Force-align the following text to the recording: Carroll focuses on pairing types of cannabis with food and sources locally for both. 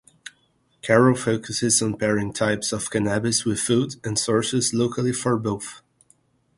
Carroll 0.81 1.13
focuses 1.15 1.79
on 1.79 1.95
pairing 1.95 2.33
types 2.33 2.71
of 2.73 2.89
cannabis 2.89 3.45
with 3.45 3.59
food 3.59 3.97
and 4.03 4.17
sources 4.17 4.73
locally 4.73 5.13
for 5.13 5.37
both. 5.37 5.83